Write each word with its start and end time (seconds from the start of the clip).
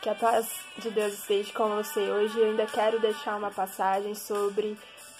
Que 0.00 0.08
a 0.08 0.14
paz 0.14 0.48
de 0.78 0.90
Deus 0.90 1.12
esteja 1.12 1.52
com 1.52 1.68
você. 1.76 2.00
Hoje 2.10 2.38
eu 2.38 2.46
ainda 2.46 2.64
quero 2.64 2.98
deixar 2.98 3.36
uma 3.36 3.50
passagem 3.50 4.14
sobre 4.14 4.78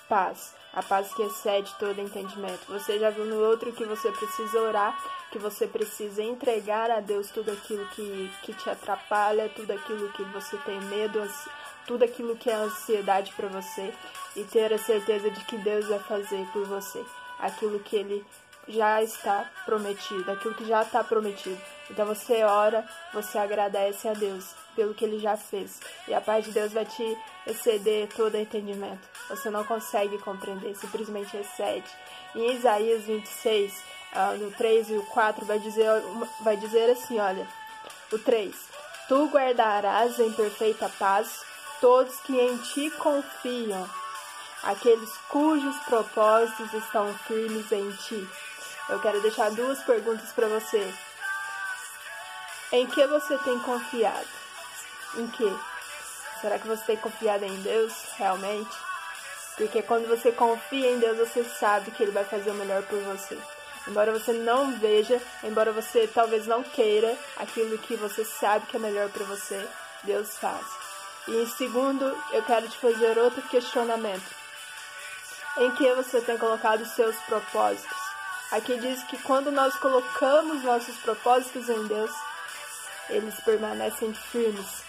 paz, 0.08 0.54
a 0.72 0.82
paz 0.82 1.12
que 1.12 1.22
excede 1.22 1.70
todo 1.78 2.00
entendimento. 2.00 2.66
Você 2.68 2.98
já 2.98 3.10
viu 3.10 3.26
no 3.26 3.44
outro 3.44 3.72
que 3.72 3.84
você 3.84 4.10
precisa 4.10 4.58
orar, 4.58 4.98
que 5.30 5.38
você 5.38 5.66
precisa 5.66 6.22
entregar 6.22 6.90
a 6.90 6.98
Deus 6.98 7.30
tudo 7.30 7.52
aquilo 7.52 7.86
que, 7.88 8.30
que 8.42 8.54
te 8.54 8.70
atrapalha, 8.70 9.50
tudo 9.50 9.70
aquilo 9.70 10.08
que 10.12 10.22
você 10.24 10.56
tem 10.64 10.80
medo, 10.80 11.30
tudo 11.86 12.02
aquilo 12.02 12.34
que 12.36 12.48
é 12.48 12.54
ansiedade 12.54 13.34
para 13.34 13.48
você 13.48 13.92
e 14.34 14.44
ter 14.44 14.72
a 14.72 14.78
certeza 14.78 15.30
de 15.30 15.44
que 15.44 15.58
Deus 15.58 15.88
vai 15.88 15.98
fazer 15.98 16.46
por 16.54 16.64
você 16.64 17.04
aquilo 17.38 17.80
que 17.80 17.96
Ele 17.96 18.24
já 18.70 19.02
está 19.02 19.50
prometido, 19.64 20.30
aquilo 20.30 20.54
que 20.54 20.66
já 20.66 20.82
está 20.82 21.02
prometido. 21.02 21.60
Então 21.90 22.06
você 22.06 22.44
ora, 22.44 22.84
você 23.12 23.38
agradece 23.38 24.08
a 24.08 24.12
Deus 24.12 24.54
pelo 24.76 24.94
que 24.94 25.04
ele 25.04 25.18
já 25.18 25.36
fez. 25.36 25.80
E 26.06 26.14
a 26.14 26.20
paz 26.20 26.44
de 26.44 26.52
Deus 26.52 26.72
vai 26.72 26.84
te 26.84 27.18
exceder 27.46 28.08
todo 28.14 28.36
entendimento. 28.36 29.08
Você 29.28 29.50
não 29.50 29.64
consegue 29.64 30.18
compreender, 30.18 30.76
simplesmente 30.76 31.36
excede. 31.36 31.90
Em 32.34 32.54
Isaías 32.54 33.02
26, 33.02 33.72
uh, 33.72 34.38
no 34.38 34.50
3 34.52 34.90
e 34.90 34.94
o 34.94 35.06
4, 35.06 35.44
vai 35.44 35.58
dizer, 35.58 35.88
vai 36.42 36.56
dizer 36.56 36.90
assim: 36.90 37.18
olha, 37.18 37.46
o 38.12 38.18
3: 38.18 38.54
Tu 39.08 39.26
guardarás 39.26 40.18
em 40.20 40.32
perfeita 40.32 40.88
paz 40.98 41.40
todos 41.80 42.14
que 42.20 42.38
em 42.38 42.56
ti 42.58 42.90
confiam, 42.92 43.88
aqueles 44.62 45.10
cujos 45.28 45.76
propósitos 45.84 46.72
estão 46.74 47.12
firmes 47.26 47.72
em 47.72 47.90
ti. 47.92 48.28
Eu 48.90 49.00
quero 49.00 49.20
deixar 49.20 49.50
duas 49.52 49.80
perguntas 49.84 50.32
para 50.32 50.48
você. 50.48 50.92
Em 52.72 52.86
que 52.86 53.06
você 53.06 53.38
tem 53.38 53.58
confiado? 53.60 54.28
Em 55.16 55.26
que? 55.28 55.58
Será 56.40 56.58
que 56.58 56.66
você 56.66 56.82
tem 56.84 56.96
confiado 56.96 57.44
em 57.44 57.62
Deus 57.62 57.92
realmente? 58.16 58.76
Porque 59.56 59.82
quando 59.82 60.08
você 60.08 60.32
confia 60.32 60.90
em 60.90 60.98
Deus, 60.98 61.18
você 61.18 61.44
sabe 61.44 61.90
que 61.92 62.02
Ele 62.02 62.12
vai 62.12 62.24
fazer 62.24 62.50
o 62.50 62.54
melhor 62.54 62.82
por 62.82 62.98
você. 63.00 63.38
Embora 63.86 64.12
você 64.12 64.32
não 64.32 64.72
veja, 64.78 65.20
embora 65.44 65.72
você 65.72 66.06
talvez 66.06 66.46
não 66.46 66.62
queira 66.62 67.16
aquilo 67.36 67.78
que 67.78 67.96
você 67.96 68.24
sabe 68.24 68.66
que 68.66 68.76
é 68.76 68.80
melhor 68.80 69.08
para 69.10 69.24
você, 69.24 69.68
Deus 70.02 70.36
faz. 70.36 70.66
E 71.28 71.42
em 71.42 71.46
segundo, 71.46 72.04
eu 72.32 72.42
quero 72.42 72.68
te 72.68 72.76
fazer 72.78 73.18
outro 73.18 73.42
questionamento. 73.42 74.34
Em 75.58 75.70
que 75.72 75.94
você 75.94 76.20
tem 76.20 76.38
colocado 76.38 76.82
os 76.82 76.90
seus 76.90 77.16
propósitos? 77.26 77.99
Aqui 78.50 78.76
diz 78.78 79.00
que 79.04 79.16
quando 79.22 79.52
nós 79.52 79.76
colocamos 79.76 80.64
nossos 80.64 80.96
propósitos 80.98 81.68
em 81.68 81.86
Deus, 81.86 82.10
eles 83.08 83.38
permanecem 83.40 84.12
firmes. 84.12 84.82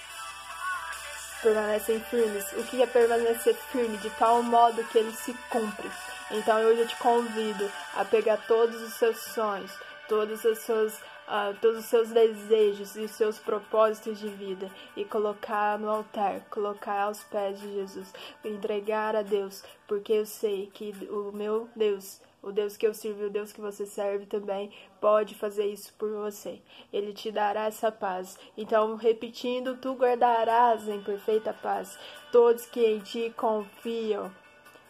Permanecem 1.43 1.99
firmes. 1.99 2.51
O 2.53 2.63
que 2.63 2.81
é 2.81 2.87
permanecer 2.87 3.53
firme? 3.71 3.97
De 3.97 4.09
tal 4.11 4.41
modo 4.41 4.83
que 4.85 4.97
ele 4.97 5.11
se 5.11 5.33
cumpre. 5.51 5.91
Então 6.31 6.59
hoje 6.59 6.81
eu 6.81 6.87
te 6.87 6.95
convido 6.95 7.71
a 7.95 8.03
pegar 8.03 8.37
todos 8.47 8.81
os 8.81 8.93
seus 8.93 9.17
sonhos, 9.17 9.71
todos 10.07 10.43
os 10.43 10.57
seus, 10.59 10.95
uh, 10.95 11.53
todos 11.61 11.81
os 11.81 11.85
seus 11.85 12.09
desejos 12.09 12.95
e 12.95 13.01
os 13.01 13.11
seus 13.11 13.37
propósitos 13.37 14.17
de 14.17 14.29
vida 14.29 14.71
e 14.95 15.05
colocar 15.05 15.77
no 15.77 15.87
altar, 15.87 16.39
colocar 16.49 17.01
aos 17.01 17.23
pés 17.25 17.59
de 17.59 17.73
Jesus, 17.73 18.11
entregar 18.43 19.15
a 19.15 19.21
Deus, 19.21 19.63
porque 19.87 20.13
eu 20.13 20.25
sei 20.25 20.71
que 20.73 20.95
o 21.11 21.31
meu 21.31 21.69
Deus 21.75 22.21
o 22.41 22.51
Deus 22.51 22.75
que 22.75 22.87
eu 22.87 22.93
sirvo, 22.93 23.25
o 23.25 23.29
Deus 23.29 23.51
que 23.51 23.61
você 23.61 23.85
serve 23.85 24.25
também 24.25 24.71
pode 24.99 25.35
fazer 25.35 25.65
isso 25.65 25.93
por 25.97 26.11
você. 26.11 26.59
Ele 26.91 27.13
te 27.13 27.31
dará 27.31 27.65
essa 27.65 27.91
paz. 27.91 28.37
Então, 28.57 28.95
repetindo, 28.95 29.77
tu 29.77 29.93
guardarás 29.93 30.87
em 30.87 31.01
perfeita 31.01 31.53
paz 31.53 31.97
todos 32.31 32.65
que 32.65 32.85
em 32.85 32.99
ti 32.99 33.33
confiam, 33.35 34.31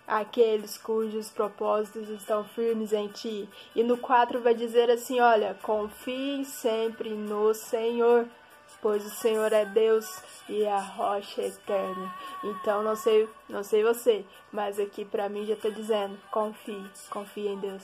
aqueles 0.07 0.77
cujos 0.77 1.29
propósitos 1.29 2.09
estão 2.09 2.43
firmes 2.43 2.93
em 2.93 3.07
ti. 3.07 3.49
E 3.75 3.83
no 3.83 3.97
4 3.97 4.41
vai 4.41 4.53
dizer 4.53 4.89
assim: 4.89 5.19
olha, 5.19 5.57
confiem 5.61 6.43
sempre 6.43 7.09
no 7.09 7.53
Senhor 7.53 8.27
pois 8.81 9.05
o 9.05 9.09
Senhor 9.09 9.51
é 9.53 9.65
Deus 9.65 10.05
e 10.49 10.65
a 10.65 10.79
rocha 10.79 11.41
eterna. 11.41 12.13
Então 12.43 12.83
não 12.83 12.95
sei, 12.95 13.29
não 13.47 13.63
sei 13.63 13.83
você, 13.83 14.25
mas 14.51 14.79
aqui 14.79 15.05
para 15.05 15.29
mim 15.29 15.45
já 15.45 15.53
está 15.53 15.69
dizendo, 15.69 16.17
confie, 16.31 16.83
confie 17.09 17.47
em 17.47 17.59
Deus, 17.59 17.83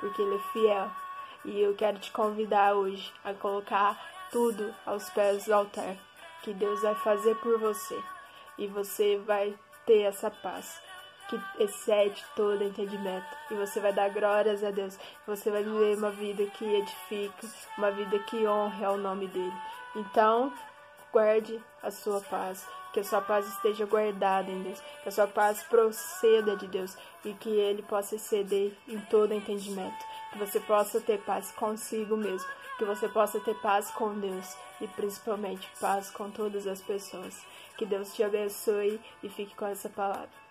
porque 0.00 0.20
ele 0.20 0.36
é 0.36 0.52
fiel. 0.52 0.90
E 1.44 1.60
eu 1.60 1.74
quero 1.74 1.98
te 1.98 2.10
convidar 2.10 2.74
hoje 2.74 3.12
a 3.22 3.34
colocar 3.34 4.00
tudo 4.30 4.74
aos 4.86 5.08
pés 5.10 5.44
do 5.44 5.54
altar, 5.54 5.96
que 6.42 6.54
Deus 6.54 6.80
vai 6.82 6.94
fazer 6.96 7.34
por 7.36 7.58
você. 7.58 8.00
E 8.56 8.66
você 8.66 9.18
vai 9.18 9.54
ter 9.84 10.02
essa 10.02 10.30
paz 10.30 10.80
que 11.28 11.40
excede 11.62 12.24
todo 12.36 12.64
entendimento. 12.64 13.26
E 13.50 13.54
você 13.54 13.80
vai 13.80 13.92
dar 13.92 14.10
glórias 14.10 14.62
a 14.62 14.70
Deus. 14.70 14.98
Você 15.26 15.50
vai 15.50 15.62
viver 15.62 15.96
uma 15.96 16.10
vida 16.10 16.44
que 16.46 16.64
edifica, 16.64 17.46
uma 17.78 17.90
vida 17.90 18.18
que 18.20 18.46
honra 18.46 18.86
ao 18.88 18.96
nome 18.96 19.26
dele. 19.28 19.52
Então, 19.94 20.52
guarde 21.12 21.62
a 21.82 21.90
sua 21.90 22.20
paz, 22.20 22.66
que 22.92 23.00
a 23.00 23.04
sua 23.04 23.20
paz 23.20 23.46
esteja 23.46 23.86
guardada 23.86 24.50
em 24.50 24.62
Deus, 24.62 24.80
que 25.02 25.08
a 25.08 25.12
sua 25.12 25.26
paz 25.26 25.62
proceda 25.62 26.56
de 26.56 26.66
Deus 26.66 26.96
e 27.24 27.32
que 27.34 27.50
Ele 27.50 27.82
possa 27.82 28.16
exceder 28.16 28.72
em 28.88 28.98
todo 29.00 29.32
entendimento, 29.32 30.04
que 30.32 30.38
você 30.38 30.58
possa 30.58 31.00
ter 31.00 31.20
paz 31.20 31.52
consigo 31.52 32.16
mesmo, 32.16 32.48
que 32.78 32.84
você 32.84 33.08
possa 33.08 33.38
ter 33.40 33.54
paz 33.60 33.90
com 33.92 34.18
Deus 34.18 34.56
e 34.80 34.88
principalmente 34.88 35.68
paz 35.80 36.10
com 36.10 36.30
todas 36.30 36.66
as 36.66 36.80
pessoas. 36.80 37.44
Que 37.76 37.86
Deus 37.86 38.14
te 38.14 38.22
abençoe 38.22 39.00
e 39.22 39.28
fique 39.28 39.54
com 39.54 39.66
essa 39.66 39.88
palavra. 39.88 40.43